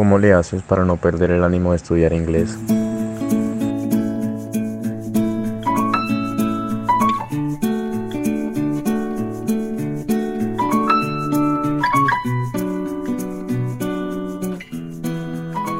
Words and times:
¿Cómo 0.00 0.18
le 0.18 0.32
haces 0.32 0.62
para 0.62 0.86
no 0.86 0.96
perder 0.96 1.30
el 1.30 1.44
ánimo 1.44 1.72
de 1.72 1.76
estudiar 1.76 2.14
inglés? 2.14 2.56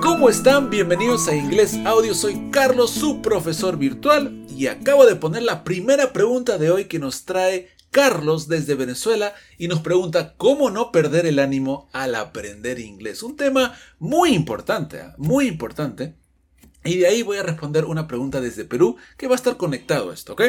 ¿Cómo 0.02 0.28
están? 0.28 0.68
Bienvenidos 0.68 1.26
a 1.26 1.34
Inglés 1.34 1.78
Audio. 1.86 2.12
Soy 2.12 2.50
Carlos, 2.50 2.90
su 2.90 3.22
profesor 3.22 3.78
virtual, 3.78 4.44
y 4.54 4.66
acabo 4.66 5.06
de 5.06 5.16
poner 5.16 5.44
la 5.44 5.64
primera 5.64 6.12
pregunta 6.12 6.58
de 6.58 6.70
hoy 6.70 6.84
que 6.84 6.98
nos 6.98 7.24
trae 7.24 7.70
Carlos 7.90 8.48
desde 8.48 8.74
Venezuela 8.74 9.34
y 9.58 9.68
nos 9.68 9.80
pregunta 9.80 10.34
cómo 10.36 10.70
no 10.70 10.92
perder 10.92 11.26
el 11.26 11.38
ánimo 11.38 11.88
al 11.92 12.14
aprender 12.14 12.78
inglés. 12.78 13.22
Un 13.22 13.36
tema 13.36 13.74
muy 13.98 14.32
importante, 14.34 14.98
¿eh? 14.98 15.12
muy 15.18 15.46
importante. 15.46 16.14
Y 16.84 16.98
de 16.98 17.08
ahí 17.08 17.22
voy 17.22 17.38
a 17.38 17.42
responder 17.42 17.84
una 17.84 18.06
pregunta 18.06 18.40
desde 18.40 18.64
Perú 18.64 18.96
que 19.16 19.26
va 19.26 19.34
a 19.34 19.36
estar 19.36 19.56
conectado 19.56 20.10
a 20.10 20.14
esto, 20.14 20.32
¿ok? 20.32 20.42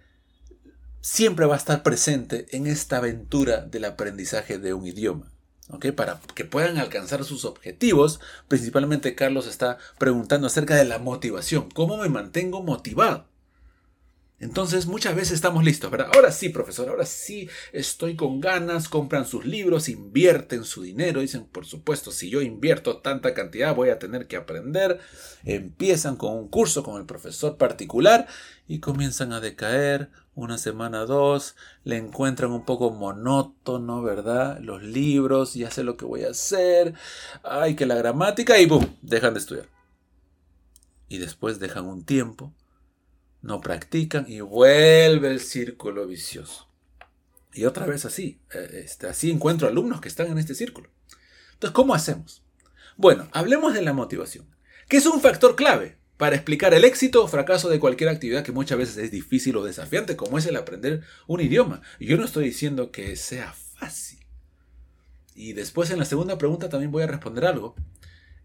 siempre 1.01 1.47
va 1.47 1.55
a 1.55 1.59
estar 1.59 1.83
presente 1.83 2.47
en 2.57 2.69
esta 2.69 2.99
aventura 2.99 3.63
del 3.63 3.87
aprendizaje 3.87 4.59
de 4.59 4.73
un 4.73 4.87
idioma 4.87 5.34
para 5.97 6.21
que 6.35 6.45
puedan 6.45 6.79
alcanzar 6.79 7.25
sus 7.25 7.45
objetivos. 7.45 8.21
Principalmente 8.49 9.15
Carlos 9.15 9.47
está 9.47 9.79
preguntando 9.99 10.47
acerca 10.47 10.77
de 10.77 10.85
la 10.85 10.99
motivación. 10.99 11.71
¿Cómo 11.71 11.97
me 11.97 12.09
mantengo 12.09 12.63
motivado? 12.63 13.27
Entonces 14.41 14.87
muchas 14.87 15.15
veces 15.15 15.33
estamos 15.33 15.65
listos, 15.65 15.91
¿verdad? 15.91 16.11
Ahora 16.13 16.31
sí, 16.31 16.49
profesor, 16.51 16.89
ahora 16.89 17.07
sí 17.07 17.49
estoy 17.73 18.15
con 18.15 18.41
ganas, 18.41 18.89
compran 18.89 19.27
sus 19.27 19.47
libros, 19.47 19.89
invierten 19.89 20.65
su 20.65 20.83
dinero, 20.83 21.21
dicen, 21.21 21.47
por 21.47 21.65
supuesto, 21.65 22.11
si 22.11 22.29
yo 22.29 22.43
invierto 22.43 22.99
tanta 22.99 23.33
cantidad 23.33 23.75
voy 23.75 23.89
a 23.89 23.99
tener 23.99 24.27
que 24.27 24.37
aprender, 24.37 24.99
empiezan 25.45 26.17
con 26.17 26.35
un 26.37 26.49
curso 26.49 26.83
con 26.83 27.01
el 27.01 27.07
profesor 27.07 27.57
particular 27.57 28.27
y 28.67 28.81
comienzan 28.81 29.33
a 29.33 29.41
decaer, 29.41 30.11
una 30.35 30.59
semana, 30.59 31.07
dos, 31.07 31.57
le 31.85 31.97
encuentran 31.97 32.51
un 32.51 32.65
poco 32.65 32.91
monótono, 32.91 34.03
¿verdad? 34.03 34.59
Los 34.61 34.83
libros, 34.83 35.55
ya 35.55 35.71
sé 35.71 35.85
lo 35.85 35.97
que 35.97 36.05
voy 36.05 36.25
a 36.25 36.31
hacer, 36.31 36.95
ay, 37.43 37.77
que 37.77 37.87
la 37.87 37.95
gramática 37.95 38.59
y 38.59 38.67
¡boom! 38.67 38.97
Dejan 39.03 39.35
de 39.35 39.41
estudiar. 39.41 39.69
Y 41.09 41.19
después 41.19 41.61
dejan 41.61 41.85
un 41.87 42.05
tiempo, 42.05 42.53
no 43.43 43.61
practican 43.61 44.27
y 44.29 44.41
vuelve 44.41 45.31
el 45.31 45.41
círculo 45.41 46.07
vicioso. 46.07 46.69
Y 47.53 47.67
otra 47.67 47.87
vez 47.87 48.05
así, 48.05 48.41
eh, 48.53 48.83
este, 48.85 49.07
así 49.07 49.31
encuentro 49.31 49.69
alumnos 49.69 50.01
que 50.01 50.09
están 50.09 50.27
en 50.27 50.39
este 50.39 50.57
círculo. 50.57 50.91
Entonces, 51.53 51.75
¿cómo 51.75 51.95
hacemos? 51.95 52.43
Bueno, 52.97 53.29
hablemos 53.33 53.75
de 53.75 53.83
la 53.83 53.93
motivación, 53.93 54.47
que 54.89 54.97
es 54.97 55.07
un 55.07 55.21
factor 55.21 55.55
clave 55.55 55.99
para 56.17 56.37
explicar 56.37 56.75
el 56.75 56.85
éxito 56.85 57.25
o 57.25 57.29
fracaso 57.29 57.69
de 57.69 57.81
cualquier 57.81 58.09
actividad 58.09 58.45
que 58.45 58.53
muchas 58.53 58.79
veces 58.79 58.97
es 58.99 59.11
difícil 59.11 59.57
o 59.57 59.65
desafiante, 59.65 60.17
como 60.17 60.39
es 60.39 60.47
el 60.47 60.57
aprender 60.57 61.03
un 61.27 61.41
idioma. 61.41 61.83
Y 61.99 62.07
yo 62.07 62.17
no 62.17 62.25
estoy 62.25 62.45
diciendo 62.45 62.91
que 62.91 63.17
sea 63.17 63.53
fácil. 63.53 64.21
Y 65.35 65.53
después 65.53 65.91
en 65.91 65.99
la 65.99 66.05
segunda 66.05 66.39
pregunta 66.39 66.69
también 66.69 66.93
voy 66.93 67.03
a 67.03 67.09
responder 67.09 67.45
algo 67.45 67.75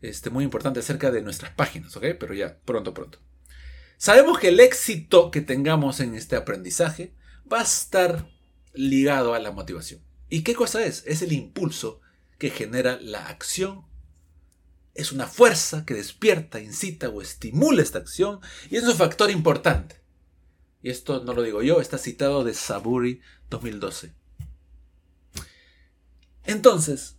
este, 0.01 0.29
muy 0.29 0.43
importante 0.43 0.79
acerca 0.79 1.11
de 1.11 1.21
nuestras 1.21 1.51
páginas, 1.53 1.95
¿ok? 1.95 2.05
Pero 2.19 2.33
ya, 2.33 2.57
pronto, 2.65 2.93
pronto. 2.93 3.19
Sabemos 3.97 4.39
que 4.39 4.47
el 4.47 4.59
éxito 4.59 5.29
que 5.29 5.41
tengamos 5.41 5.99
en 5.99 6.15
este 6.15 6.35
aprendizaje 6.35 7.13
va 7.51 7.59
a 7.59 7.63
estar 7.63 8.29
ligado 8.73 9.33
a 9.33 9.39
la 9.39 9.51
motivación. 9.51 10.01
¿Y 10.29 10.43
qué 10.43 10.55
cosa 10.55 10.85
es? 10.85 11.03
Es 11.05 11.21
el 11.21 11.33
impulso 11.33 11.99
que 12.37 12.49
genera 12.49 12.97
la 13.01 13.27
acción 13.27 13.88
es 14.95 15.11
una 15.11 15.27
fuerza 15.27 15.85
que 15.85 15.93
despierta, 15.93 16.59
incita 16.59 17.09
o 17.09 17.21
estimula 17.21 17.81
esta 17.81 17.99
acción 17.99 18.39
y 18.69 18.77
es 18.77 18.83
un 18.83 18.95
factor 18.95 19.29
importante. 19.31 20.01
Y 20.81 20.89
esto 20.89 21.23
no 21.23 21.33
lo 21.33 21.43
digo 21.43 21.61
yo, 21.61 21.81
está 21.81 21.97
citado 21.97 22.43
de 22.43 22.53
Saburi 22.53 23.21
2012. 23.49 24.13
Entonces, 26.45 27.17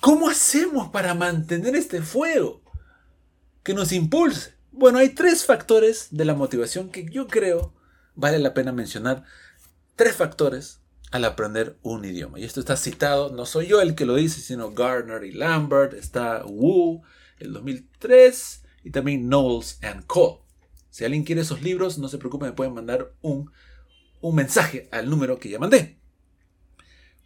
¿cómo 0.00 0.28
hacemos 0.28 0.88
para 0.90 1.14
mantener 1.14 1.76
este 1.76 2.00
fuego 2.02 2.62
que 3.62 3.74
nos 3.74 3.92
impulse? 3.92 4.54
Bueno, 4.72 4.98
hay 4.98 5.10
tres 5.10 5.44
factores 5.44 6.08
de 6.10 6.24
la 6.24 6.34
motivación 6.34 6.90
que 6.90 7.06
yo 7.10 7.26
creo 7.26 7.74
vale 8.14 8.38
la 8.38 8.54
pena 8.54 8.72
mencionar. 8.72 9.24
Tres 9.94 10.16
factores 10.16 10.80
al 11.10 11.24
aprender 11.24 11.78
un 11.82 12.04
idioma. 12.04 12.38
Y 12.38 12.44
esto 12.44 12.60
está 12.60 12.76
citado, 12.76 13.32
no 13.32 13.46
soy 13.46 13.68
yo 13.68 13.80
el 13.80 13.94
que 13.94 14.06
lo 14.06 14.16
dice, 14.16 14.40
sino 14.40 14.72
Gardner 14.72 15.24
y 15.24 15.32
Lambert, 15.32 15.94
está 15.94 16.44
Wu, 16.44 17.02
el 17.38 17.52
2003, 17.52 18.62
y 18.84 18.90
también 18.90 19.26
Knowles 19.26 19.78
and 19.82 20.06
Cole. 20.06 20.40
Si 20.90 21.04
alguien 21.04 21.24
quiere 21.24 21.42
esos 21.42 21.62
libros, 21.62 21.98
no 21.98 22.08
se 22.08 22.18
preocupe, 22.18 22.46
me 22.46 22.52
pueden 22.52 22.74
mandar 22.74 23.12
un, 23.20 23.50
un 24.20 24.34
mensaje 24.34 24.88
al 24.92 25.10
número 25.10 25.38
que 25.38 25.50
ya 25.50 25.58
mandé. 25.58 25.98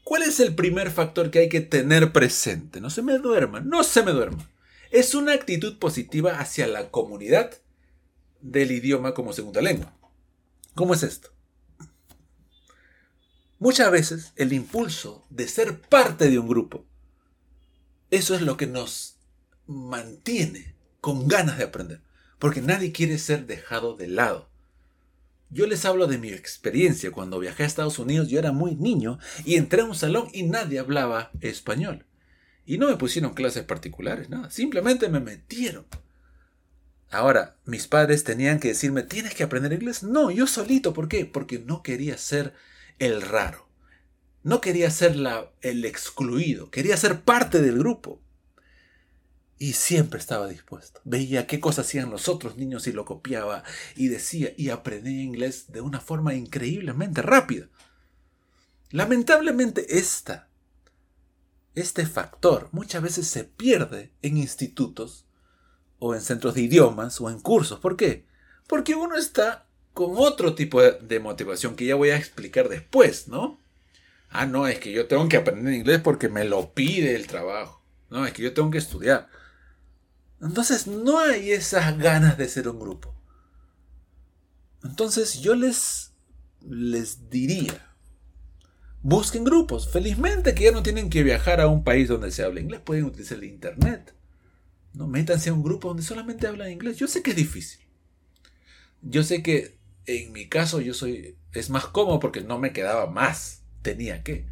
¿Cuál 0.05 0.23
es 0.23 0.41
el 0.41 0.55
primer 0.55 0.91
factor 0.91 1.31
que 1.31 1.39
hay 1.39 1.49
que 1.49 1.61
tener 1.61 2.13
presente? 2.13 2.81
No 2.81 2.91
se 2.91 3.03
me 3.03 3.19
duerma, 3.19 3.61
no 3.61 3.85
se 3.85 4.03
me 4.03 4.11
duerma. 4.11 4.51
Es 4.91 5.15
una 5.15 5.35
actitud 5.35 5.79
positiva 5.79 6.41
hacia 6.41 6.67
la 6.67 6.91
comunidad 6.91 7.53
del 8.41 8.73
idioma 8.73 9.15
como 9.15 9.33
segunda 9.33 9.61
lengua. 9.61 9.95
¿Cómo 10.75 10.95
es 10.95 11.05
esto? 11.05 11.31
Muchas 13.61 13.91
veces 13.91 14.33
el 14.37 14.55
impulso 14.55 15.27
de 15.29 15.47
ser 15.47 15.83
parte 15.83 16.31
de 16.31 16.39
un 16.39 16.49
grupo, 16.49 16.87
eso 18.11 18.35
es 18.35 18.41
lo 18.41 18.57
que 18.57 18.67
nos 18.67 19.19
mantiene 19.67 20.75
con 21.03 21.29
ganas 21.29 21.59
de 21.59 21.65
aprender, 21.65 22.01
porque 22.39 22.63
nadie 22.63 22.91
quiere 22.91 23.19
ser 23.19 23.47
dejado 23.47 23.97
de 23.97 24.09
lado. 24.09 24.49
Yo 25.51 25.67
les 25.67 25.85
hablo 25.85 26.07
de 26.07 26.17
mi 26.17 26.31
experiencia. 26.31 27.11
Cuando 27.11 27.39
viajé 27.39 27.65
a 27.65 27.67
Estados 27.67 27.99
Unidos 27.99 28.29
yo 28.29 28.39
era 28.39 28.53
muy 28.53 28.77
niño 28.77 29.19
y 29.45 29.57
entré 29.57 29.83
a 29.83 29.85
un 29.85 29.95
salón 29.95 30.29
y 30.33 30.45
nadie 30.45 30.79
hablaba 30.79 31.31
español. 31.43 32.07
Y 32.65 32.79
no 32.79 32.89
me 32.89 32.97
pusieron 32.97 33.35
clases 33.35 33.65
particulares, 33.65 34.31
nada. 34.31 34.51
Simplemente 34.51 35.11
me 35.11 35.21
metieron. 35.21 35.85
Ahora, 37.11 37.59
mis 37.67 37.89
padres 37.89 38.25
tenían 38.25 38.59
que 38.59 38.69
decirme, 38.69 39.03
¿tienes 39.03 39.35
que 39.35 39.43
aprender 39.43 39.73
inglés? 39.75 40.03
No, 40.03 40.31
yo 40.31 40.47
solito. 40.47 40.95
¿Por 40.95 41.09
qué? 41.09 41.27
Porque 41.27 41.59
no 41.59 41.83
quería 41.83 42.17
ser 42.17 42.55
el 43.01 43.23
raro. 43.23 43.69
No 44.43 44.61
quería 44.61 44.91
ser 44.91 45.17
la, 45.17 45.51
el 45.63 45.85
excluido, 45.85 46.71
quería 46.71 46.97
ser 46.97 47.23
parte 47.23 47.61
del 47.61 47.79
grupo. 47.79 48.23
Y 49.59 49.75
siempre 49.75 50.19
estaba 50.19 50.47
dispuesto. 50.47 51.03
Veía 51.05 51.47
qué 51.47 51.61
cosas 51.61 51.87
hacían 51.87 52.11
los 52.11 52.29
otros 52.29 52.57
niños 52.57 52.87
y 52.87 52.93
lo 52.93 53.05
copiaba 53.05 53.63
y 53.95 54.09
decía 54.09 54.55
y 54.57 54.71
aprendía 54.71 55.23
inglés 55.23 55.71
de 55.71 55.83
una 55.83 56.01
forma 56.01 56.33
increíblemente 56.33 57.21
rápida. 57.21 57.69
Lamentablemente 58.91 59.99
esta, 59.99 60.49
este 61.75 62.07
factor 62.07 62.71
muchas 62.73 63.03
veces 63.03 63.29
se 63.29 63.45
pierde 63.45 64.15
en 64.23 64.39
institutos 64.39 65.27
o 65.99 66.15
en 66.15 66.23
centros 66.23 66.55
de 66.55 66.63
idiomas 66.63 67.21
o 67.21 67.29
en 67.29 67.39
cursos. 67.39 67.81
¿Por 67.81 67.97
qué? 67.97 68.27
Porque 68.67 68.95
uno 68.95 69.17
está 69.17 69.70
con 69.93 70.13
otro 70.17 70.55
tipo 70.55 70.83
de 70.83 71.21
motivación 71.21 71.77
que 71.77 71.87
ya 71.87 71.95
voy 71.95 72.11
a 72.11 72.17
explicar 72.17 72.69
después, 72.69 73.29
¿no? 73.29 73.61
Ah, 74.29 74.47
no, 74.47 74.67
es 74.67 74.79
que 74.79 74.93
yo 74.93 75.07
tengo 75.07 75.29
que 75.29 75.37
aprender 75.37 75.75
inglés 75.75 76.01
porque 76.01 76.29
me 76.29 76.45
lo 76.45 76.73
pide 76.73 77.17
el 77.17 77.27
trabajo. 77.27 77.83
No, 78.11 78.25
es 78.27 78.33
que 78.33 78.43
yo 78.43 78.55
tengo 78.55 78.71
que 78.71 78.79
estudiar. 78.79 79.29
Entonces 80.41 80.87
no 80.87 81.19
hay 81.19 81.53
esas 81.53 81.99
ganas 81.99 82.39
de 82.39 82.49
ser 82.49 82.69
un 82.69 82.79
grupo. 82.79 83.15
Entonces 84.85 85.41
yo 85.41 85.55
les, 85.55 86.13
les 86.63 87.29
diría, 87.29 87.91
Busquen 89.03 89.45
grupos. 89.45 89.89
Felizmente 89.89 90.55
que 90.55 90.65
ya 90.65 90.73
no 90.73 90.83
tienen 90.83 91.09
que 91.09 91.23
viajar 91.23 91.61
a 91.61 91.69
un 91.69 91.85
país 91.85 92.09
donde 92.09 92.31
se 92.31 92.43
habla 92.43 92.61
inglés, 92.61 92.81
pueden 92.81 93.05
utilizar 93.05 93.39
el 93.39 93.45
internet. 93.45 94.15
No 94.93 95.07
métanse 95.07 95.51
a 95.51 95.55
un 95.55 95.63
grupo 95.63 95.89
donde 95.89 96.03
solamente 96.03 96.47
hablan 96.47 96.71
inglés. 96.71 96.99
Yo 96.99 97.07
sé 97.07 97.23
que 97.23 97.31
es 97.31 97.37
difícil. 97.37 97.81
Yo 99.03 99.23
sé 99.23 99.43
que 99.43 99.79
en 100.19 100.33
mi 100.33 100.49
caso 100.49 100.81
yo 100.81 100.95
soy 100.95 101.37
es 101.53 101.71
más 101.71 101.87
cómodo 101.87 102.21
porque 102.21 102.43
no 102.43 102.59
me 102.59 102.73
quedaba 102.73 103.07
más, 103.07 103.63
tenía 103.83 104.23
que. 104.23 104.47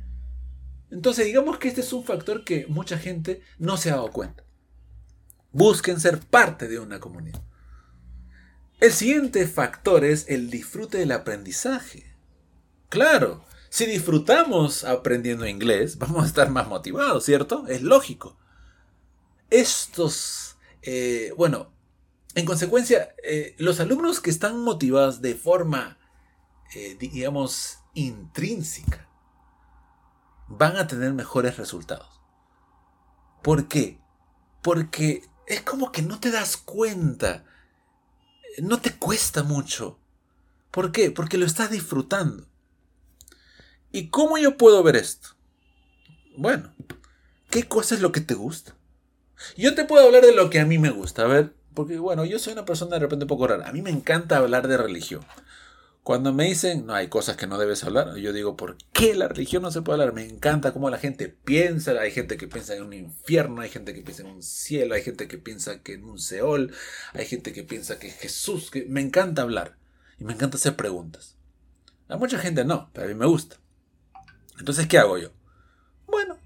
Entonces, 0.90 1.26
digamos 1.26 1.58
que 1.58 1.68
este 1.68 1.82
es 1.82 1.92
un 1.92 2.04
factor 2.04 2.44
que 2.44 2.66
mucha 2.68 2.98
gente 2.98 3.42
no 3.58 3.76
se 3.76 3.90
ha 3.90 3.96
dado 3.96 4.10
cuenta. 4.10 4.44
Busquen 5.52 6.00
ser 6.00 6.18
parte 6.20 6.66
de 6.68 6.78
una 6.78 6.98
comunidad. 6.98 7.42
El 8.80 8.92
siguiente 8.92 9.46
factor 9.46 10.04
es 10.04 10.26
el 10.28 10.50
disfrute 10.50 10.98
del 10.98 11.12
aprendizaje. 11.12 12.14
Claro, 12.88 13.44
si 13.68 13.86
disfrutamos 13.86 14.84
aprendiendo 14.84 15.46
inglés, 15.46 15.98
vamos 15.98 16.24
a 16.24 16.26
estar 16.26 16.50
más 16.50 16.68
motivados, 16.68 17.24
¿cierto? 17.24 17.66
Es 17.66 17.82
lógico. 17.82 18.38
Estos, 19.50 20.56
eh, 20.82 21.32
bueno, 21.36 21.72
en 22.34 22.44
consecuencia, 22.44 23.14
eh, 23.24 23.54
los 23.58 23.80
alumnos 23.80 24.20
que 24.20 24.30
están 24.30 24.60
motivados 24.60 25.20
de 25.22 25.34
forma, 25.34 25.98
eh, 26.74 26.96
digamos, 26.98 27.78
intrínseca, 27.94 29.08
van 30.48 30.76
a 30.76 30.86
tener 30.86 31.12
mejores 31.12 31.56
resultados. 31.56 32.20
¿Por 33.42 33.68
qué? 33.68 34.00
Porque 34.62 35.22
es 35.46 35.62
como 35.62 35.92
que 35.92 36.02
no 36.02 36.20
te 36.20 36.30
das 36.30 36.56
cuenta 36.56 37.44
no 38.62 38.80
te 38.80 38.94
cuesta 38.94 39.42
mucho. 39.42 39.98
¿Por 40.70 40.92
qué? 40.92 41.10
Porque 41.10 41.38
lo 41.38 41.46
estás 41.46 41.70
disfrutando. 41.70 42.46
¿Y 43.90 44.08
cómo 44.08 44.38
yo 44.38 44.56
puedo 44.56 44.82
ver 44.82 44.96
esto? 44.96 45.30
Bueno, 46.36 46.74
¿qué 47.50 47.66
cosa 47.66 47.94
es 47.94 48.00
lo 48.00 48.12
que 48.12 48.20
te 48.20 48.34
gusta? 48.34 48.76
Yo 49.56 49.74
te 49.74 49.84
puedo 49.84 50.06
hablar 50.06 50.24
de 50.24 50.34
lo 50.34 50.50
que 50.50 50.60
a 50.60 50.66
mí 50.66 50.78
me 50.78 50.90
gusta. 50.90 51.22
A 51.22 51.28
ver, 51.28 51.54
porque 51.78 52.00
bueno, 52.00 52.24
yo 52.24 52.40
soy 52.40 52.54
una 52.54 52.64
persona 52.64 52.96
de 52.96 52.98
repente 52.98 53.22
un 53.22 53.28
poco 53.28 53.46
rara. 53.46 53.68
A 53.68 53.72
mí 53.72 53.82
me 53.82 53.90
encanta 53.90 54.38
hablar 54.38 54.66
de 54.66 54.76
religión. 54.76 55.24
Cuando 56.02 56.32
me 56.32 56.46
dicen, 56.46 56.86
no, 56.86 56.92
hay 56.92 57.06
cosas 57.06 57.36
que 57.36 57.46
no 57.46 57.56
debes 57.56 57.84
hablar, 57.84 58.16
yo 58.16 58.32
digo, 58.32 58.56
¿por 58.56 58.76
qué 58.92 59.14
la 59.14 59.28
religión 59.28 59.62
no 59.62 59.70
se 59.70 59.82
puede 59.82 60.02
hablar? 60.02 60.12
Me 60.12 60.26
encanta 60.26 60.72
cómo 60.72 60.90
la 60.90 60.98
gente 60.98 61.28
piensa, 61.28 61.92
hay 61.92 62.10
gente 62.10 62.36
que 62.36 62.48
piensa 62.48 62.74
en 62.74 62.82
un 62.82 62.94
infierno, 62.94 63.60
hay 63.60 63.68
gente 63.68 63.94
que 63.94 64.02
piensa 64.02 64.24
en 64.24 64.30
un 64.30 64.42
cielo, 64.42 64.96
hay 64.96 65.04
gente 65.04 65.28
que 65.28 65.38
piensa 65.38 65.80
que 65.80 65.92
en 65.92 66.02
un 66.02 66.18
Seol, 66.18 66.74
hay 67.12 67.26
gente 67.26 67.52
que 67.52 67.62
piensa 67.62 68.00
que 68.00 68.10
Jesús, 68.10 68.72
que 68.72 68.84
me 68.86 69.00
encanta 69.00 69.42
hablar 69.42 69.78
y 70.18 70.24
me 70.24 70.32
encanta 70.32 70.56
hacer 70.56 70.74
preguntas. 70.74 71.36
A 72.08 72.16
mucha 72.16 72.40
gente 72.40 72.64
no, 72.64 72.90
pero 72.92 73.06
a 73.06 73.08
mí 73.08 73.14
me 73.14 73.26
gusta. 73.26 73.58
Entonces, 74.58 74.88
¿qué 74.88 74.98
hago 74.98 75.16
yo? 75.16 75.30
Bueno, 76.08 76.40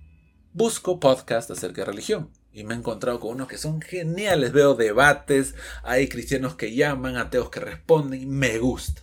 busco 0.53 1.01
podcasts 1.01 1.51
acerca 1.51 1.81
de 1.81 1.87
religión. 1.87 2.29
Y 2.53 2.65
me 2.65 2.75
he 2.75 2.77
encontrado 2.77 3.19
con 3.19 3.35
unos 3.35 3.49
que 3.49 3.59
son 3.59 3.81
geniales. 3.81 4.53
Veo 4.53 4.75
debates, 4.75 5.55
hay 5.83 6.09
cristianos 6.09 6.55
que 6.57 6.75
llaman, 6.75 7.17
ateos 7.17 7.51
que 7.51 7.61
responden. 7.61 8.29
Me 8.29 8.59
gusta 8.59 9.03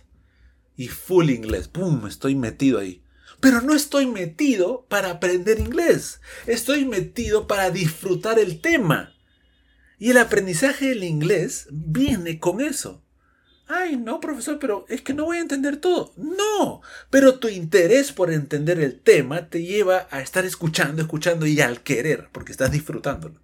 y 0.80 0.88
full 0.88 1.28
inglés. 1.28 1.68
¡Pum! 1.68 2.06
Estoy 2.06 2.34
metido 2.34 2.78
ahí. 2.78 3.04
Pero 3.40 3.60
no 3.60 3.74
estoy 3.74 4.06
metido 4.06 4.86
para 4.88 5.10
aprender 5.10 5.60
inglés. 5.60 6.22
Estoy 6.46 6.86
metido 6.86 7.46
para 7.46 7.70
disfrutar 7.70 8.38
el 8.38 8.62
tema. 8.62 9.14
Y 9.98 10.08
el 10.10 10.16
aprendizaje 10.16 10.88
del 10.88 11.04
inglés 11.04 11.66
viene 11.70 12.38
con 12.40 12.62
eso. 12.62 13.04
Ay, 13.72 13.96
no, 13.96 14.18
profesor, 14.18 14.58
pero 14.58 14.84
es 14.88 15.00
que 15.00 15.14
no 15.14 15.26
voy 15.26 15.36
a 15.36 15.42
entender 15.42 15.76
todo. 15.76 16.12
No, 16.16 16.82
pero 17.08 17.38
tu 17.38 17.46
interés 17.46 18.10
por 18.10 18.32
entender 18.32 18.80
el 18.80 18.98
tema 19.00 19.48
te 19.48 19.62
lleva 19.62 20.08
a 20.10 20.20
estar 20.20 20.44
escuchando, 20.44 21.02
escuchando 21.02 21.46
y 21.46 21.60
al 21.60 21.84
querer, 21.84 22.30
porque 22.32 22.50
estás 22.50 22.72
disfrutándolo. 22.72 23.40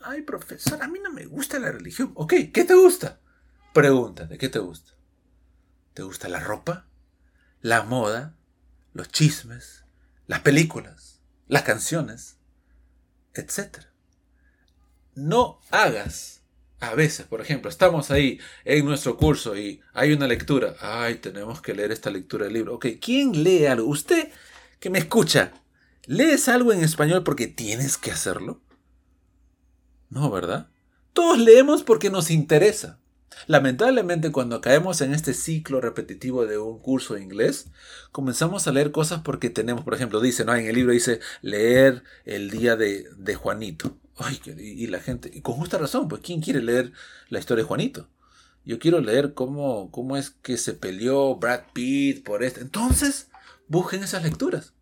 Ay, 0.00 0.22
profesor, 0.22 0.82
a 0.82 0.88
mí 0.88 0.98
no 0.98 1.12
me 1.12 1.26
gusta 1.26 1.60
la 1.60 1.70
religión. 1.70 2.10
Ok, 2.16 2.34
¿qué 2.52 2.64
te 2.64 2.74
gusta? 2.74 3.20
Pregúntate, 3.72 4.36
¿qué 4.36 4.48
te 4.48 4.58
gusta? 4.58 4.94
¿Te 5.94 6.02
gusta 6.02 6.28
la 6.28 6.40
ropa? 6.40 6.88
La 7.60 7.84
moda, 7.84 8.34
los 8.94 9.08
chismes, 9.10 9.84
las 10.26 10.40
películas, 10.40 11.22
las 11.46 11.62
canciones, 11.62 12.38
etc. 13.32 13.78
No 15.14 15.60
hagas, 15.70 16.42
a 16.90 16.94
veces, 16.94 17.26
por 17.26 17.40
ejemplo, 17.40 17.70
estamos 17.70 18.10
ahí 18.10 18.38
en 18.64 18.84
nuestro 18.84 19.16
curso 19.16 19.56
y 19.56 19.80
hay 19.92 20.12
una 20.12 20.26
lectura. 20.26 20.74
Ay, 20.80 21.16
tenemos 21.16 21.60
que 21.60 21.74
leer 21.74 21.92
esta 21.92 22.10
lectura 22.10 22.44
del 22.44 22.54
libro. 22.54 22.74
Ok, 22.74 22.86
¿quién 23.00 23.42
lee 23.44 23.66
algo? 23.66 23.88
Usted 23.88 24.30
que 24.80 24.90
me 24.90 24.98
escucha, 24.98 25.52
¿lees 26.06 26.48
algo 26.48 26.72
en 26.72 26.82
español 26.82 27.24
porque 27.24 27.46
tienes 27.46 27.96
que 27.96 28.10
hacerlo? 28.10 28.60
No, 30.10 30.30
¿verdad? 30.30 30.68
Todos 31.12 31.38
leemos 31.38 31.82
porque 31.82 32.10
nos 32.10 32.30
interesa. 32.30 33.00
Lamentablemente 33.46 34.32
cuando 34.32 34.60
caemos 34.60 35.00
en 35.00 35.12
este 35.12 35.34
ciclo 35.34 35.80
repetitivo 35.80 36.46
de 36.46 36.58
un 36.58 36.78
curso 36.78 37.14
de 37.14 37.22
inglés, 37.22 37.66
comenzamos 38.12 38.66
a 38.66 38.72
leer 38.72 38.90
cosas 38.90 39.20
porque 39.22 39.50
tenemos, 39.50 39.84
por 39.84 39.94
ejemplo, 39.94 40.20
dice, 40.20 40.44
¿no? 40.44 40.54
En 40.54 40.66
el 40.66 40.74
libro 40.74 40.92
dice 40.92 41.20
leer 41.42 42.02
el 42.24 42.50
día 42.50 42.76
de, 42.76 43.34
Juanito. 43.34 43.96
Y, 44.56 44.86
la 44.86 45.00
gente, 45.00 45.30
y 45.32 45.40
con 45.40 45.54
justa 45.54 45.78
razón, 45.78 46.08
pues 46.08 46.22
¿quién 46.22 46.40
quiere 46.40 46.62
leer 46.62 46.92
la 47.28 47.40
historia 47.40 47.62
de 47.62 47.68
Juanito? 47.68 48.08
Yo 48.64 48.78
quiero 48.78 49.00
leer 49.00 49.34
cómo, 49.34 49.90
cómo 49.90 50.16
es 50.16 50.30
que 50.30 50.56
se 50.56 50.72
peleó 50.72 51.36
Brad 51.36 51.64
Pitt 51.72 52.24
por 52.24 52.42
esto. 52.42 52.60
Entonces, 52.60 53.28
busquen 53.68 54.02
esas 54.02 54.22
lecturas. 54.22 54.72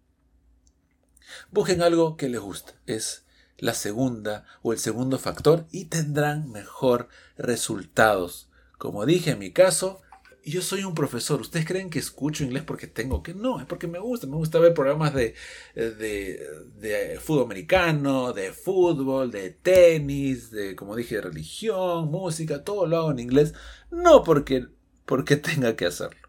Busquen 1.50 1.82
algo 1.82 2.17
que 2.17 2.29
les 2.29 2.40
guste. 2.40 2.75
Es 2.87 3.25
la 3.58 3.75
segunda 3.75 4.44
o 4.62 4.73
el 4.73 4.79
segundo 4.79 5.19
factor 5.19 5.67
y 5.70 5.87
tendrán 5.87 6.50
mejor 6.50 7.08
resultados. 7.37 8.50
Como 8.76 9.06
dije 9.06 9.31
en 9.31 9.38
mi 9.38 9.52
caso, 9.52 10.02
yo 10.44 10.62
soy 10.62 10.84
un 10.84 10.94
profesor. 10.94 11.40
¿Ustedes 11.40 11.66
creen 11.66 11.90
que 11.90 11.98
escucho 11.98 12.44
inglés 12.44 12.64
porque 12.64 12.86
tengo 12.86 13.22
que? 13.22 13.34
No, 13.34 13.60
es 13.60 13.66
porque 13.66 13.86
me 13.86 13.98
gusta. 13.98 14.26
Me 14.26 14.36
gusta 14.36 14.58
ver 14.58 14.74
programas 14.74 15.14
de, 15.14 15.34
de, 15.74 16.40
de, 16.76 17.20
fútbol 17.20 17.44
americano, 17.44 18.32
de 18.32 18.52
fútbol, 18.52 19.30
de 19.30 19.50
tenis, 19.50 20.50
de, 20.50 20.74
como 20.74 20.96
dije, 20.96 21.16
de 21.16 21.22
religión, 21.22 22.10
música, 22.10 22.64
todo 22.64 22.86
lo 22.86 22.96
hago 22.98 23.10
en 23.12 23.20
inglés. 23.20 23.54
No 23.90 24.24
porque, 24.24 24.66
porque 25.04 25.36
tenga 25.36 25.76
que 25.76 25.86
hacerlo. 25.86 26.28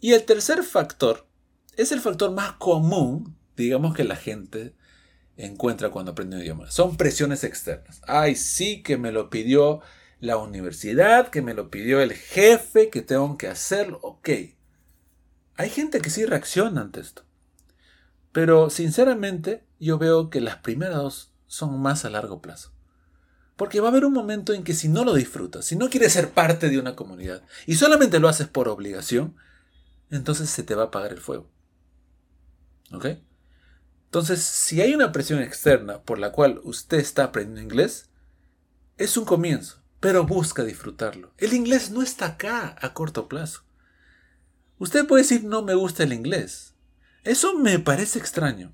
Y 0.00 0.12
el 0.12 0.24
tercer 0.24 0.62
factor 0.62 1.26
es 1.76 1.92
el 1.92 2.00
factor 2.00 2.30
más 2.32 2.52
común, 2.52 3.36
digamos, 3.56 3.94
que 3.94 4.04
la 4.04 4.16
gente 4.16 4.74
encuentra 5.36 5.90
cuando 5.90 6.12
aprende 6.12 6.36
un 6.36 6.42
idioma. 6.42 6.70
Son 6.70 6.96
presiones 6.96 7.44
externas. 7.44 8.00
Ay, 8.06 8.34
sí 8.34 8.82
que 8.82 8.96
me 8.96 9.12
lo 9.12 9.30
pidió 9.30 9.80
la 10.20 10.36
universidad, 10.36 11.28
que 11.28 11.42
me 11.42 11.54
lo 11.54 11.70
pidió 11.70 12.00
el 12.00 12.12
jefe, 12.12 12.90
que 12.90 13.02
tengo 13.02 13.36
que 13.38 13.48
hacerlo. 13.48 14.00
Ok. 14.02 14.30
Hay 15.56 15.70
gente 15.70 16.00
que 16.00 16.10
sí 16.10 16.24
reacciona 16.24 16.80
ante 16.80 17.00
esto. 17.00 17.22
Pero 18.32 18.70
sinceramente 18.70 19.64
yo 19.78 19.98
veo 19.98 20.30
que 20.30 20.40
las 20.40 20.56
primeras 20.56 20.96
dos 20.96 21.32
son 21.46 21.80
más 21.80 22.04
a 22.04 22.10
largo 22.10 22.40
plazo. 22.40 22.72
Porque 23.56 23.80
va 23.80 23.88
a 23.88 23.90
haber 23.90 24.04
un 24.04 24.12
momento 24.12 24.52
en 24.52 24.62
que 24.62 24.74
si 24.74 24.88
no 24.88 25.04
lo 25.04 25.14
disfrutas, 25.14 25.64
si 25.64 25.74
no 25.74 25.90
quieres 25.90 26.12
ser 26.12 26.30
parte 26.30 26.68
de 26.68 26.78
una 26.78 26.94
comunidad 26.94 27.42
y 27.66 27.74
solamente 27.74 28.20
lo 28.20 28.28
haces 28.28 28.46
por 28.46 28.68
obligación, 28.68 29.36
entonces 30.10 30.48
se 30.50 30.62
te 30.62 30.74
va 30.74 30.84
a 30.84 30.86
apagar 30.86 31.12
el 31.12 31.20
fuego. 31.20 31.50
¿Ok? 32.92 33.06
Entonces, 34.04 34.42
si 34.42 34.80
hay 34.80 34.94
una 34.94 35.12
presión 35.12 35.42
externa 35.42 36.02
por 36.02 36.18
la 36.18 36.32
cual 36.32 36.60
usted 36.64 36.98
está 36.98 37.24
aprendiendo 37.24 37.60
inglés, 37.60 38.08
es 38.96 39.16
un 39.16 39.24
comienzo, 39.24 39.82
pero 40.00 40.24
busca 40.24 40.64
disfrutarlo. 40.64 41.32
El 41.38 41.52
inglés 41.52 41.90
no 41.90 42.02
está 42.02 42.26
acá 42.26 42.76
a 42.80 42.94
corto 42.94 43.28
plazo. 43.28 43.64
Usted 44.78 45.06
puede 45.06 45.22
decir 45.22 45.44
no 45.44 45.62
me 45.62 45.74
gusta 45.74 46.04
el 46.04 46.12
inglés. 46.12 46.74
Eso 47.24 47.54
me 47.56 47.78
parece 47.78 48.18
extraño. 48.18 48.72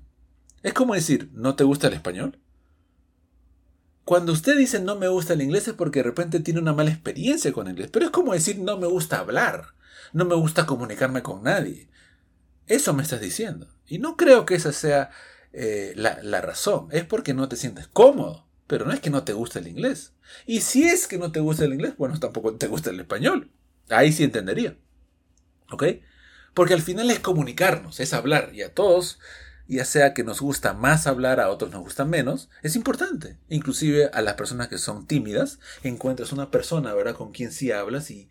Es 0.61 0.73
como 0.73 0.93
decir, 0.93 1.29
¿no 1.33 1.55
te 1.55 1.63
gusta 1.63 1.87
el 1.87 1.93
español? 1.93 2.39
Cuando 4.03 4.33
usted 4.33 4.57
dice 4.57 4.79
no 4.79 4.95
me 4.95 5.07
gusta 5.07 5.33
el 5.33 5.41
inglés 5.41 5.67
es 5.67 5.73
porque 5.73 5.99
de 5.99 6.03
repente 6.03 6.39
tiene 6.39 6.59
una 6.59 6.73
mala 6.73 6.91
experiencia 6.91 7.51
con 7.51 7.67
el 7.67 7.71
inglés. 7.71 7.89
Pero 7.91 8.05
es 8.05 8.11
como 8.11 8.33
decir 8.33 8.59
no 8.59 8.77
me 8.77 8.87
gusta 8.87 9.19
hablar, 9.19 9.73
no 10.13 10.25
me 10.25 10.35
gusta 10.35 10.65
comunicarme 10.65 11.23
con 11.23 11.43
nadie. 11.43 11.89
Eso 12.67 12.93
me 12.93 13.03
estás 13.03 13.21
diciendo. 13.21 13.67
Y 13.87 13.99
no 13.99 14.17
creo 14.17 14.45
que 14.45 14.55
esa 14.55 14.71
sea 14.71 15.11
eh, 15.53 15.93
la, 15.95 16.41
razón. 16.41 16.87
Es 16.91 17.05
porque 17.05 17.33
no 17.33 17.47
te 17.47 17.55
sientes 17.55 17.87
cómodo. 17.87 18.47
Pero 18.67 18.85
no 18.85 18.93
es 18.93 18.99
que 18.99 19.09
no 19.09 19.23
te 19.23 19.33
guste 19.33 19.59
el 19.59 19.67
inglés. 19.67 20.13
Y 20.45 20.61
si 20.61 20.83
es 20.83 21.07
que 21.07 21.17
no 21.17 21.31
te 21.31 21.39
gusta 21.39 21.65
el 21.65 21.73
inglés, 21.73 21.95
bueno, 21.97 22.19
tampoco 22.19 22.55
te 22.55 22.67
gusta 22.67 22.89
el 22.89 22.99
español. 22.99 23.51
Ahí 23.89 24.11
sí 24.11 24.23
entendería. 24.23 24.77
¿Ok? 25.71 25.83
Porque 26.53 26.73
al 26.73 26.81
final 26.81 27.11
es 27.11 27.19
comunicarnos, 27.19 27.99
es 27.99 28.13
hablar. 28.13 28.51
Y 28.53 28.63
a 28.63 28.73
todos, 28.73 29.19
ya 29.67 29.85
sea 29.85 30.13
que 30.13 30.23
nos 30.23 30.41
gusta 30.41 30.73
más 30.73 31.05
hablar, 31.05 31.39
a 31.39 31.49
otros 31.49 31.71
nos 31.71 31.81
gusta 31.81 32.05
menos, 32.05 32.49
es 32.63 32.75
importante. 32.75 33.37
Inclusive 33.49 34.09
a 34.13 34.21
las 34.21 34.35
personas 34.35 34.67
que 34.67 34.77
son 34.77 35.05
tímidas, 35.05 35.59
encuentras 35.83 36.31
una 36.31 36.49
persona, 36.49 36.93
¿verdad?, 36.93 37.15
con 37.15 37.31
quien 37.33 37.51
sí 37.51 37.71
hablas 37.71 38.09
y, 38.09 38.29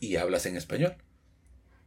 y 0.00 0.16
hablas 0.16 0.46
en 0.46 0.56
español. 0.56 0.96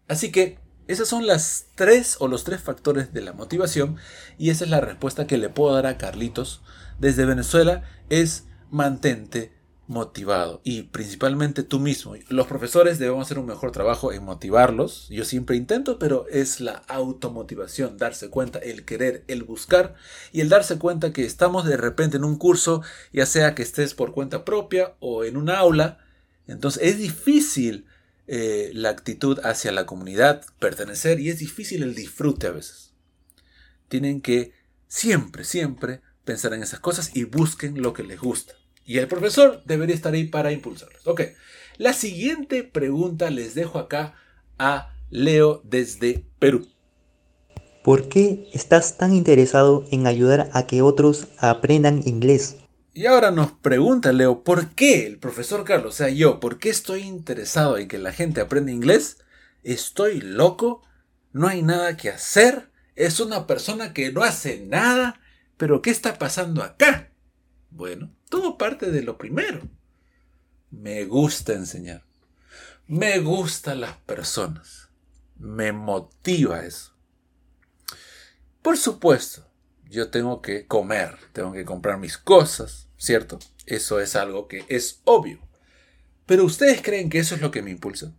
Así 0.07 0.31
que 0.31 0.59
Esas 0.87 1.07
son 1.07 1.25
las 1.25 1.67
tres 1.75 2.17
o 2.19 2.27
los 2.27 2.43
tres 2.43 2.61
factores 2.61 3.13
de 3.13 3.21
la 3.21 3.31
motivación 3.31 3.95
y 4.37 4.49
esa 4.49 4.65
es 4.65 4.69
la 4.69 4.81
respuesta 4.81 5.27
que 5.27 5.37
le 5.37 5.49
puedo 5.49 5.73
dar 5.73 5.85
a 5.85 5.97
Carlitos 5.97 6.61
desde 6.99 7.25
Venezuela 7.25 7.83
es 8.09 8.45
mantente 8.69 9.53
motivado 9.87 10.61
y 10.63 10.83
principalmente 10.83 11.63
tú 11.63 11.79
mismo. 11.79 12.15
Los 12.29 12.47
profesores 12.47 12.99
debemos 12.99 13.25
hacer 13.25 13.39
un 13.39 13.45
mejor 13.45 13.71
trabajo 13.71 14.11
en 14.11 14.23
motivarlos. 14.23 15.07
Yo 15.09 15.23
siempre 15.25 15.55
intento, 15.55 15.99
pero 15.99 16.27
es 16.29 16.59
la 16.59 16.83
automotivación, 16.87 17.97
darse 17.97 18.29
cuenta, 18.29 18.59
el 18.59 18.85
querer, 18.85 19.23
el 19.27 19.43
buscar 19.43 19.95
y 20.31 20.41
el 20.41 20.49
darse 20.49 20.77
cuenta 20.79 21.13
que 21.13 21.25
estamos 21.25 21.65
de 21.65 21.77
repente 21.77 22.17
en 22.17 22.23
un 22.23 22.37
curso, 22.37 22.81
ya 23.11 23.25
sea 23.25 23.55
que 23.55 23.63
estés 23.63 23.93
por 23.93 24.13
cuenta 24.13 24.45
propia 24.45 24.95
o 24.99 25.23
en 25.23 25.37
un 25.37 25.49
aula. 25.49 25.99
Entonces 26.47 26.83
es 26.83 26.97
difícil 26.97 27.85
eh, 28.27 28.71
la 28.73 28.89
actitud 28.89 29.39
hacia 29.43 29.71
la 29.71 29.85
comunidad, 29.85 30.45
pertenecer 30.59 31.19
y 31.19 31.29
es 31.29 31.39
difícil 31.39 31.83
el 31.83 31.95
disfrute 31.95 32.47
a 32.47 32.51
veces. 32.51 32.93
Tienen 33.89 34.21
que 34.21 34.53
siempre, 34.87 35.43
siempre 35.43 36.01
pensar 36.23 36.53
en 36.53 36.63
esas 36.63 36.79
cosas 36.79 37.11
y 37.15 37.25
busquen 37.25 37.81
lo 37.81 37.93
que 37.93 38.03
les 38.03 38.19
gusta. 38.19 38.53
Y 38.85 38.97
el 38.97 39.07
profesor 39.07 39.61
debería 39.65 39.95
estar 39.95 40.13
ahí 40.13 40.25
para 40.25 40.51
impulsarlos. 40.51 41.05
Ok, 41.07 41.21
la 41.77 41.93
siguiente 41.93 42.63
pregunta 42.63 43.29
les 43.29 43.55
dejo 43.55 43.79
acá 43.79 44.15
a 44.57 44.93
Leo 45.09 45.61
desde 45.63 46.25
Perú. 46.39 46.67
¿Por 47.83 48.07
qué 48.07 48.47
estás 48.53 48.97
tan 48.97 49.13
interesado 49.13 49.85
en 49.91 50.07
ayudar 50.07 50.49
a 50.53 50.65
que 50.65 50.81
otros 50.81 51.27
aprendan 51.37 52.01
inglés? 52.05 52.57
Y 52.95 53.07
ahora 53.07 53.31
nos 53.31 53.51
pregunta 53.51 54.13
Leo, 54.13 54.43
¿por 54.43 54.69
qué 54.75 55.07
el 55.07 55.17
profesor 55.17 55.63
Carlos, 55.63 55.95
o 55.95 55.97
sea 55.97 56.09
yo, 56.09 56.39
por 56.39 56.59
qué 56.59 56.69
estoy 56.69 57.01
interesado 57.01 57.79
en 57.79 57.88
que 57.88 57.97
la 57.97 58.12
gente 58.12 58.39
aprenda 58.39 58.71
inglés? 58.71 59.17
¿Estoy 59.63 60.21
loco? 60.21 60.83
¿No 61.31 61.47
hay 61.47 61.63
nada 61.63 61.97
que 61.97 62.09
hacer? 62.09 62.69
¿Es 62.95 63.19
una 63.19 63.47
persona 63.47 63.93
que 63.93 64.12
no 64.12 64.21
hace 64.21 64.63
nada? 64.67 65.19
¿Pero 65.57 65.81
qué 65.81 65.89
está 65.89 66.19
pasando 66.19 66.62
acá? 66.62 67.09
Bueno, 67.71 68.13
todo 68.29 68.59
parte 68.59 68.91
de 68.91 69.01
lo 69.01 69.17
primero. 69.17 69.67
Me 70.69 71.05
gusta 71.05 71.53
enseñar. 71.53 72.03
Me 72.85 73.17
gustan 73.17 73.81
las 73.81 73.97
personas. 73.97 74.89
Me 75.39 75.71
motiva 75.71 76.63
eso. 76.63 76.93
Por 78.62 78.77
supuesto, 78.77 79.50
yo 79.93 80.09
tengo 80.09 80.41
que 80.41 80.65
comer, 80.65 81.17
tengo 81.33 81.53
que 81.53 81.65
comprar 81.65 82.00
mis 82.00 82.17
cosas, 82.17 82.88
¿cierto? 82.97 83.38
Eso 83.67 84.00
es 84.00 84.15
algo 84.15 84.47
que 84.47 84.65
es 84.67 85.01
obvio. 85.03 85.38
Pero 86.25 86.45
ustedes 86.45 86.81
creen 86.81 87.12
que 87.12 87.19
eso 87.19 87.35
es 87.35 87.41
lo 87.41 87.51
que 87.51 87.62
me 87.62 87.69
impulsa. 87.69 88.12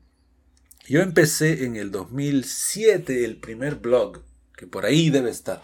Yo 0.87 1.01
empecé 1.01 1.65
en 1.65 1.75
el 1.75 1.91
2007 1.91 3.25
el 3.25 3.39
primer 3.39 3.75
blog, 3.75 4.23
que 4.57 4.69
por 4.69 4.87
ahí 4.87 5.11
debe 5.11 5.31
estar, 5.31 5.63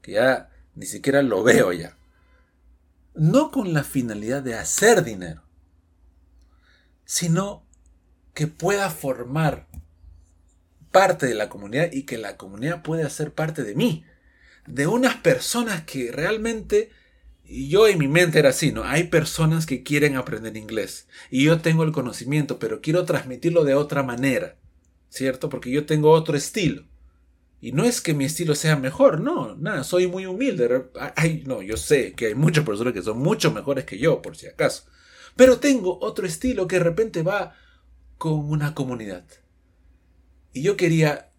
que 0.00 0.12
ya 0.12 0.48
ni 0.76 0.86
siquiera 0.86 1.22
lo 1.22 1.42
veo 1.42 1.72
ya. 1.72 1.98
No 3.14 3.50
con 3.50 3.72
la 3.72 3.82
finalidad 3.82 4.44
de 4.44 4.54
hacer 4.54 5.02
dinero, 5.02 5.42
sino 7.04 7.66
que 8.32 8.46
pueda 8.46 8.90
formar 8.90 9.66
parte 10.92 11.26
de 11.26 11.34
la 11.34 11.48
comunidad 11.48 11.90
y 11.90 12.04
que 12.04 12.16
la 12.16 12.36
comunidad 12.36 12.82
pueda 12.82 13.10
ser 13.10 13.34
parte 13.34 13.64
de 13.64 13.74
mí 13.74 14.04
de 14.66 14.86
unas 14.86 15.16
personas 15.16 15.84
que 15.84 16.12
realmente 16.12 16.90
yo 17.44 17.86
en 17.86 17.98
mi 17.98 18.08
mente 18.08 18.38
era 18.38 18.50
así, 18.50 18.72
¿no? 18.72 18.84
Hay 18.84 19.04
personas 19.04 19.66
que 19.66 19.82
quieren 19.82 20.16
aprender 20.16 20.56
inglés 20.56 21.08
y 21.30 21.44
yo 21.44 21.60
tengo 21.60 21.82
el 21.82 21.92
conocimiento, 21.92 22.58
pero 22.58 22.80
quiero 22.80 23.04
transmitirlo 23.04 23.64
de 23.64 23.74
otra 23.74 24.02
manera, 24.02 24.56
¿cierto? 25.08 25.48
Porque 25.48 25.70
yo 25.70 25.84
tengo 25.84 26.10
otro 26.10 26.36
estilo. 26.36 26.84
Y 27.60 27.72
no 27.72 27.84
es 27.84 28.00
que 28.00 28.14
mi 28.14 28.24
estilo 28.24 28.54
sea 28.56 28.76
mejor, 28.76 29.20
no, 29.20 29.54
nada, 29.54 29.84
soy 29.84 30.08
muy 30.08 30.26
humilde. 30.26 30.86
Ay, 31.14 31.44
no, 31.46 31.62
yo 31.62 31.76
sé 31.76 32.12
que 32.12 32.26
hay 32.26 32.34
muchas 32.34 32.64
personas 32.64 32.92
que 32.92 33.02
son 33.02 33.18
mucho 33.18 33.52
mejores 33.52 33.84
que 33.84 33.98
yo, 33.98 34.20
por 34.20 34.36
si 34.36 34.48
acaso. 34.48 34.84
Pero 35.36 35.58
tengo 35.58 35.98
otro 36.00 36.26
estilo 36.26 36.66
que 36.66 36.78
de 36.78 36.84
repente 36.84 37.22
va 37.22 37.54
con 38.18 38.50
una 38.50 38.74
comunidad. 38.74 39.24
Y 40.52 40.62
yo 40.62 40.76
quería 40.76 41.30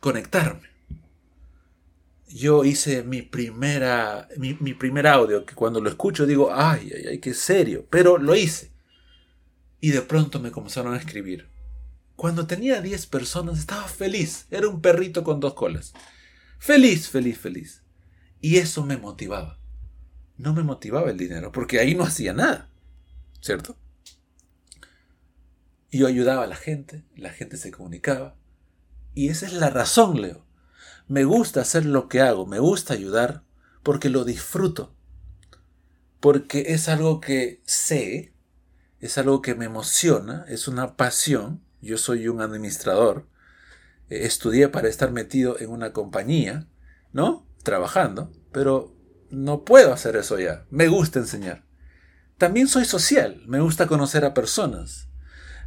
conectarme 0.00 0.71
yo 2.34 2.64
hice 2.64 3.02
mi 3.02 3.22
primera, 3.22 4.28
mi, 4.38 4.54
primer 4.74 5.06
audio, 5.06 5.44
que 5.44 5.54
cuando 5.54 5.80
lo 5.80 5.90
escucho 5.90 6.26
digo, 6.26 6.50
ay, 6.52 6.90
ay, 6.94 7.06
ay, 7.10 7.18
qué 7.18 7.34
serio, 7.34 7.86
pero 7.90 8.18
lo 8.18 8.34
hice. 8.34 8.72
Y 9.80 9.90
de 9.90 10.02
pronto 10.02 10.40
me 10.40 10.50
comenzaron 10.50 10.94
a 10.94 10.98
escribir. 10.98 11.48
Cuando 12.16 12.46
tenía 12.46 12.80
10 12.80 13.06
personas 13.06 13.58
estaba 13.58 13.84
feliz, 13.84 14.46
era 14.50 14.68
un 14.68 14.80
perrito 14.80 15.24
con 15.24 15.40
dos 15.40 15.54
colas. 15.54 15.92
Feliz, 16.58 17.08
feliz, 17.08 17.38
feliz. 17.38 17.82
Y 18.40 18.58
eso 18.58 18.84
me 18.84 18.96
motivaba. 18.96 19.58
No 20.36 20.54
me 20.54 20.62
motivaba 20.62 21.10
el 21.10 21.18
dinero, 21.18 21.52
porque 21.52 21.80
ahí 21.80 21.94
no 21.94 22.04
hacía 22.04 22.32
nada, 22.32 22.70
¿cierto? 23.40 23.76
Yo 25.90 26.06
ayudaba 26.06 26.44
a 26.44 26.48
la 26.48 26.56
gente, 26.56 27.04
la 27.16 27.30
gente 27.30 27.56
se 27.56 27.70
comunicaba. 27.70 28.36
Y 29.14 29.28
esa 29.28 29.46
es 29.46 29.52
la 29.52 29.68
razón, 29.68 30.22
Leo 30.22 30.51
me 31.08 31.24
gusta 31.24 31.60
hacer 31.60 31.84
lo 31.84 32.08
que 32.08 32.20
hago, 32.20 32.46
me 32.46 32.58
gusta 32.58 32.94
ayudar 32.94 33.42
porque 33.82 34.08
lo 34.08 34.24
disfruto, 34.24 34.94
porque 36.20 36.66
es 36.68 36.88
algo 36.88 37.20
que 37.20 37.60
sé, 37.64 38.32
es 39.00 39.18
algo 39.18 39.42
que 39.42 39.54
me 39.54 39.64
emociona, 39.64 40.44
es 40.48 40.68
una 40.68 40.96
pasión. 40.96 41.62
Yo 41.80 41.98
soy 41.98 42.28
un 42.28 42.40
administrador, 42.40 43.26
eh, 44.08 44.24
estudié 44.24 44.68
para 44.68 44.88
estar 44.88 45.10
metido 45.10 45.58
en 45.58 45.70
una 45.70 45.92
compañía, 45.92 46.68
¿no? 47.12 47.46
Trabajando, 47.64 48.32
pero 48.52 48.96
no 49.30 49.64
puedo 49.64 49.92
hacer 49.92 50.14
eso 50.14 50.38
ya. 50.38 50.64
Me 50.70 50.86
gusta 50.86 51.18
enseñar. 51.18 51.64
También 52.38 52.68
soy 52.68 52.84
social, 52.84 53.42
me 53.46 53.60
gusta 53.60 53.88
conocer 53.88 54.24
a 54.24 54.34
personas. 54.34 55.08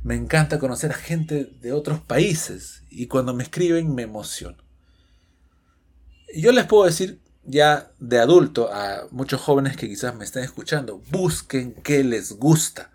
Me 0.04 0.16
encanta 0.16 0.60
conocer 0.60 0.92
a 0.92 0.96
gente 0.96 1.46
de 1.60 1.74
otros 1.74 2.00
países 2.00 2.84
y 2.90 3.08
cuando 3.08 3.34
me 3.34 3.44
escriben 3.44 3.94
me 3.94 4.04
emociono 4.04 4.65
yo 6.34 6.52
les 6.52 6.66
puedo 6.66 6.86
decir 6.86 7.20
ya 7.44 7.92
de 8.00 8.20
adulto 8.20 8.74
a 8.74 9.08
muchos 9.12 9.42
jóvenes 9.42 9.78
que 9.78 9.88
quizás 9.88 10.16
me 10.16 10.26
estén 10.26 10.44
escuchando, 10.44 11.02
busquen 11.12 11.74
qué 11.84 12.04
les 12.04 12.34
gusta. 12.34 12.92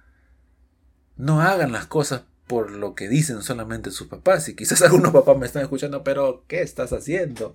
No 1.16 1.40
hagan 1.40 1.72
las 1.72 1.86
cosas 1.86 2.22
por 2.46 2.72
lo 2.72 2.96
que 2.96 3.08
dicen 3.08 3.42
solamente 3.42 3.92
sus 3.92 4.08
papás. 4.08 4.48
Y 4.48 4.56
quizás 4.56 4.82
algunos 4.82 5.12
papás 5.12 5.38
me 5.38 5.46
están 5.46 5.62
escuchando, 5.62 6.02
pero 6.02 6.44
¿qué 6.48 6.62
estás 6.62 6.92
haciendo? 6.92 7.54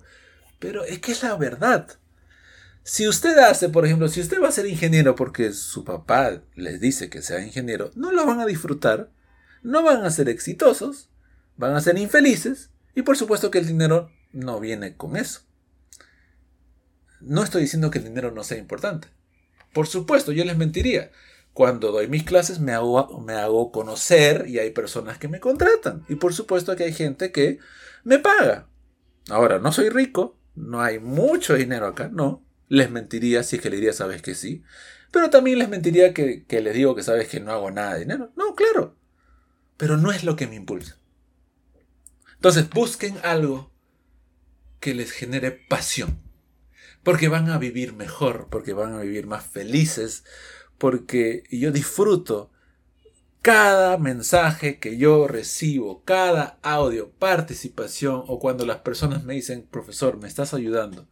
Pero 0.58 0.84
es 0.84 1.00
que 1.00 1.12
es 1.12 1.22
la 1.22 1.36
verdad. 1.36 1.86
Si 2.82 3.06
usted 3.06 3.36
hace, 3.38 3.68
por 3.68 3.84
ejemplo, 3.84 4.08
si 4.08 4.20
usted 4.20 4.40
va 4.40 4.48
a 4.48 4.52
ser 4.52 4.66
ingeniero 4.66 5.16
porque 5.16 5.52
su 5.52 5.84
papá 5.84 6.40
les 6.54 6.80
dice 6.80 7.10
que 7.10 7.20
sea 7.20 7.44
ingeniero, 7.44 7.90
no 7.96 8.12
lo 8.12 8.24
van 8.24 8.40
a 8.40 8.46
disfrutar, 8.46 9.10
no 9.62 9.82
van 9.82 10.04
a 10.04 10.10
ser 10.10 10.28
exitosos, 10.28 11.10
van 11.56 11.74
a 11.74 11.80
ser 11.80 11.98
infelices 11.98 12.70
y 12.94 13.02
por 13.02 13.16
supuesto 13.16 13.50
que 13.50 13.58
el 13.58 13.66
dinero 13.66 14.10
no 14.32 14.60
viene 14.60 14.96
con 14.96 15.16
eso. 15.16 15.45
No 17.20 17.42
estoy 17.42 17.62
diciendo 17.62 17.90
que 17.90 17.98
el 17.98 18.04
dinero 18.04 18.30
no 18.30 18.44
sea 18.44 18.58
importante. 18.58 19.08
Por 19.72 19.86
supuesto, 19.86 20.32
yo 20.32 20.44
les 20.44 20.56
mentiría. 20.56 21.10
Cuando 21.52 21.90
doy 21.90 22.08
mis 22.08 22.24
clases 22.24 22.60
me 22.60 22.72
hago, 22.72 23.20
me 23.20 23.34
hago 23.34 23.72
conocer 23.72 24.44
y 24.48 24.58
hay 24.58 24.70
personas 24.70 25.18
que 25.18 25.28
me 25.28 25.40
contratan. 25.40 26.04
Y 26.08 26.16
por 26.16 26.34
supuesto 26.34 26.76
que 26.76 26.84
hay 26.84 26.92
gente 26.92 27.32
que 27.32 27.58
me 28.04 28.18
paga. 28.18 28.68
Ahora, 29.28 29.58
no 29.58 29.72
soy 29.72 29.88
rico, 29.88 30.38
no 30.54 30.82
hay 30.82 30.98
mucho 30.98 31.54
dinero 31.54 31.86
acá, 31.86 32.10
no. 32.12 32.44
Les 32.68 32.90
mentiría 32.90 33.42
si 33.42 33.56
es 33.56 33.62
que 33.62 33.70
le 33.70 33.76
diría, 33.76 33.92
sabes 33.92 34.22
que 34.22 34.34
sí. 34.34 34.62
Pero 35.12 35.30
también 35.30 35.58
les 35.58 35.68
mentiría 35.68 36.12
que, 36.12 36.44
que 36.44 36.60
les 36.60 36.74
digo 36.74 36.94
que 36.94 37.02
sabes 37.02 37.28
que 37.28 37.40
no 37.40 37.52
hago 37.52 37.70
nada 37.70 37.94
de 37.94 38.00
dinero. 38.00 38.32
No, 38.36 38.54
claro. 38.54 38.96
Pero 39.76 39.96
no 39.96 40.12
es 40.12 40.24
lo 40.24 40.36
que 40.36 40.46
me 40.46 40.56
impulsa. 40.56 40.98
Entonces, 42.34 42.68
busquen 42.70 43.16
algo 43.22 43.72
que 44.80 44.94
les 44.94 45.10
genere 45.10 45.52
pasión 45.52 46.25
porque 47.06 47.28
van 47.28 47.48
a 47.50 47.58
vivir 47.58 47.92
mejor, 47.92 48.48
porque 48.50 48.72
van 48.72 48.92
a 48.94 48.98
vivir 48.98 49.28
más 49.28 49.46
felices, 49.46 50.24
porque 50.76 51.44
yo 51.52 51.70
disfruto 51.70 52.50
cada 53.42 53.96
mensaje 53.96 54.80
que 54.80 54.98
yo 54.98 55.28
recibo, 55.28 56.02
cada 56.02 56.58
audio, 56.64 57.12
participación 57.12 58.24
o 58.26 58.40
cuando 58.40 58.66
las 58.66 58.78
personas 58.78 59.22
me 59.22 59.34
dicen, 59.34 59.68
profesor, 59.70 60.18
me 60.18 60.26
estás 60.26 60.52
ayudando. 60.52 61.06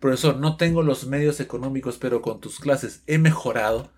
Profesor, 0.00 0.38
no 0.38 0.56
tengo 0.56 0.82
los 0.82 1.06
medios 1.06 1.38
económicos, 1.38 1.98
pero 1.98 2.20
con 2.20 2.40
tus 2.40 2.58
clases 2.58 3.04
he 3.06 3.18
mejorado. 3.18 3.92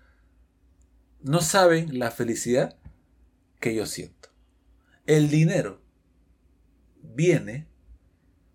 No 1.23 1.41
saben 1.41 1.97
la 1.97 2.11
felicidad 2.11 2.77
que 3.59 3.73
yo 3.73 3.87
siento. 3.87 4.29
El 5.07 5.31
dinero 5.31 5.81
viene 7.01 7.67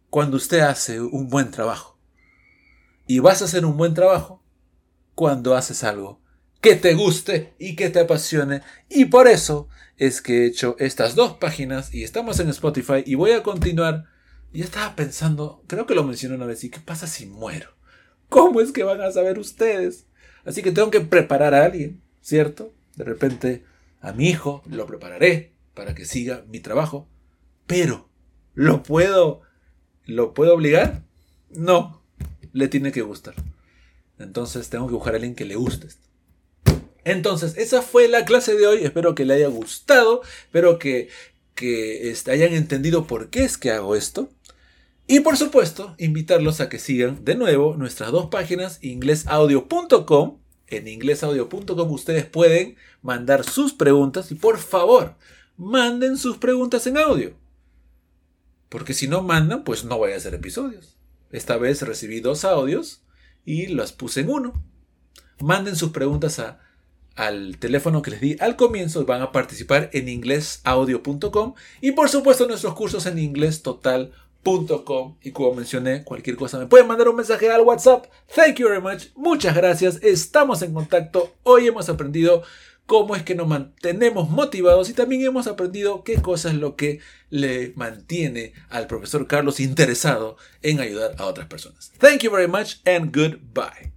cuando 0.09 0.37
usted 0.37 0.61
hace 0.61 1.01
un 1.01 1.29
buen 1.29 1.51
trabajo. 1.51 1.96
Y 3.07 3.21
vas 3.21 3.43
a 3.43 3.47
hacer 3.47 3.65
un 3.65 3.77
buen 3.77 3.95
trabajo 3.95 4.43
cuando 5.15 5.55
haces 5.55 5.85
algo 5.85 6.21
que 6.61 6.75
te 6.75 6.95
guste 6.95 7.55
y 7.59 7.77
que 7.77 7.91
te 7.91 8.01
apasione. 8.01 8.63
Y 8.89 9.05
por 9.07 9.29
eso 9.29 9.69
es 9.97 10.21
que 10.21 10.43
he 10.43 10.47
hecho 10.47 10.77
estas 10.79 11.15
dos 11.15 11.35
páginas 11.35 11.95
y 11.95 12.03
estamos 12.03 12.41
en 12.41 12.49
Spotify 12.49 13.05
y 13.05 13.15
voy 13.15 13.33
a 13.33 13.43
continuar. 13.43 14.07
Y 14.53 14.63
estaba 14.63 14.97
pensando, 14.97 15.63
creo 15.67 15.87
que 15.87 15.95
lo 15.95 16.05
mencioné 16.05 16.35
una 16.37 16.47
vez, 16.47 16.65
¿y 16.65 16.71
qué 16.71 16.81
pasa 16.81 17.07
si 17.07 17.27
muero? 17.27 17.71
¿Cómo 18.29 18.61
es 18.61 18.73
que 18.73 18.85
van 18.85 19.01
a 19.01 19.13
saber 19.13 19.39
ustedes? 19.39 20.07
Así 20.45 20.63
que 20.63 20.73
tengo 20.73 20.91
que 20.91 21.01
preparar 21.01 21.55
a 21.55 21.65
alguien, 21.65 22.01
¿cierto? 22.21 22.73
De 22.97 23.05
repente 23.05 23.65
a 24.01 24.13
mi 24.13 24.29
hijo 24.29 24.63
lo 24.67 24.87
prepararé 24.87 25.53
para 25.75 25.95
que 25.95 26.05
siga 26.05 26.45
mi 26.49 26.61
trabajo. 26.61 27.09
Pero, 27.67 28.09
¿lo 28.55 28.83
puedo, 28.83 29.43
lo 30.05 30.33
puedo 30.35 30.55
obligar? 30.55 31.03
No, 31.51 32.03
le 32.57 32.69
tiene 32.69 32.91
que 32.91 33.03
gustar. 33.03 33.35
Entonces 34.19 34.71
tengo 34.71 34.87
que 34.87 34.95
buscar 34.95 35.13
a 35.13 35.17
alguien 35.17 35.35
que 35.35 35.45
le 35.45 35.57
guste. 35.57 35.89
Entonces, 37.05 37.57
esa 37.57 37.83
fue 37.83 38.09
la 38.09 38.25
clase 38.25 38.57
de 38.57 38.67
hoy. 38.67 38.83
Espero 38.83 39.15
que 39.15 39.27
le 39.27 39.35
haya 39.35 39.49
gustado. 39.49 40.23
Espero 40.47 40.79
que, 40.79 41.09
que 41.55 42.11
este, 42.11 42.31
hayan 42.31 42.55
entendido 42.55 43.07
por 43.07 43.29
qué 43.29 43.45
es 43.45 43.59
que 43.59 43.71
hago 43.71 43.95
esto. 43.95 44.31
Y 45.07 45.21
por 45.21 45.37
supuesto, 45.37 45.95
invitarlos 45.99 46.61
a 46.61 46.69
que 46.69 46.79
sigan 46.79 47.25
de 47.25 47.37
nuevo 47.37 47.77
nuestras 47.77 48.11
dos 48.11 48.27
páginas, 48.27 48.79
inglesaudio.com. 48.83 50.39
En 50.69 50.89
inglesaudio.com 50.89 51.93
ustedes 51.93 52.25
pueden 52.25 52.77
mandar 53.03 53.45
sus 53.45 53.73
preguntas 53.73 54.33
y 54.33 54.35
por 54.35 54.59
favor, 54.59 55.15
manden 55.57 56.17
sus 56.17 56.39
preguntas 56.39 56.87
en 56.89 56.97
audio. 56.97 57.35
Porque 58.69 58.95
si 58.95 59.07
no 59.07 59.23
mandan, 59.23 59.63
pues 59.63 59.85
no 59.85 59.99
voy 59.99 60.13
a 60.13 60.17
hacer 60.17 60.35
episodios. 60.35 60.96
Esta 61.31 61.57
vez 61.57 61.83
recibí 61.83 62.21
dos 62.21 62.45
audios 62.45 63.03
y 63.45 63.69
las 63.69 63.93
puse 63.93 64.21
en 64.21 64.31
uno. 64.31 64.53
Manden 65.41 65.77
sus 65.77 65.91
preguntas 65.91 66.43
al 67.15 67.59
teléfono 67.59 68.03
que 68.03 68.11
les 68.11 68.21
di 68.21 68.37
al 68.41 68.57
comienzo. 68.57 69.05
Van 69.05 69.23
a 69.23 69.33
participar 69.33 69.91
en 69.93 70.09
inglesaudio.com 70.09 71.55
y 71.81 71.93
por 71.93 72.09
supuesto 72.09 72.47
nuestros 72.47 72.75
cursos 72.75 73.07
en 73.07 73.19
inglestotal.com. 73.19 75.17
Y 75.23 75.33
como 75.33 75.55
mencioné, 75.55 76.05
cualquier 76.05 76.37
cosa 76.37 76.59
me 76.59 76.67
pueden 76.67 76.87
mandar 76.87 77.09
un 77.09 77.17
mensaje 77.17 77.51
al 77.51 77.63
WhatsApp. 77.63 78.07
Thank 78.35 78.57
you 78.57 78.69
very 78.69 78.81
much. 78.81 79.09
Muchas 79.15 79.57
gracias. 79.57 79.99
Estamos 80.03 80.63
en 80.63 80.73
contacto. 80.73 81.35
Hoy 81.43 81.67
hemos 81.67 81.89
aprendido 81.89 82.43
cómo 82.87 83.17
es 83.17 83.23
que 83.23 83.35
nos 83.35 83.49
mantenemos 83.49 84.31
motivados 84.31 84.89
y 84.89 84.95
también 84.95 85.23
hemos 85.23 85.47
aprendido 85.47 86.05
qué 86.05 86.23
cosa 86.23 86.49
es 86.49 86.55
lo 86.55 86.77
que 86.77 87.01
le 87.31 87.73
mantiene 87.77 88.53
al 88.71 88.87
profesor 88.87 89.27
Carlos 89.27 89.61
interesado 89.61 90.37
en 90.63 90.81
ayudar 90.81 91.17
a 91.19 91.27
otras 91.27 91.47
personas. 91.49 91.93
Thank 91.99 92.23
you 92.23 92.31
very 92.31 92.49
much 92.49 92.77
and 92.87 93.15
goodbye. 93.15 93.96